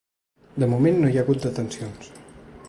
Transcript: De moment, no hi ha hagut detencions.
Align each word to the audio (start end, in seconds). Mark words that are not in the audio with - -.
De 0.63 0.69
moment, 0.71 0.97
no 1.03 1.11
hi 1.11 1.19
ha 1.21 1.25
hagut 1.27 1.45
detencions. 1.45 2.11